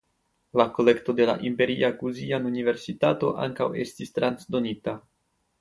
La 0.59 0.63
kolekto 0.77 1.13
de 1.19 1.27
la 1.31 1.35
imperia 1.49 1.91
guzijian 2.01 2.49
universitato 2.53 3.31
ankaŭ 3.47 3.71
estis 3.85 4.15
transdonita. 4.19 4.99